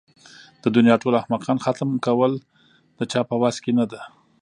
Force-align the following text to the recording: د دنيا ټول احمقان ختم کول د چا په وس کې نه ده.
د 0.63 0.65
دنيا 0.75 0.95
ټول 1.03 1.13
احمقان 1.17 1.57
ختم 1.65 1.89
کول 2.05 2.33
د 2.97 2.99
چا 3.11 3.21
په 3.29 3.35
وس 3.41 3.55
کې 3.63 3.71
نه 3.79 3.85
ده. 3.91 4.01